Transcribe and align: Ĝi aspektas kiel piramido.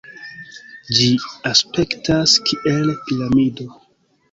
Ĝi 0.99 1.09
aspektas 1.51 2.35
kiel 2.49 2.93
piramido. 3.05 3.71